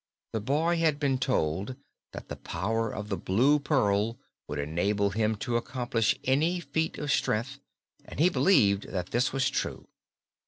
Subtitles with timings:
[0.33, 1.75] The boy had been told
[2.11, 7.11] that the power of the Blue Pearl would enable him to accomplish any feat of
[7.11, 7.59] strength,
[8.05, 9.87] and he believed that this was true.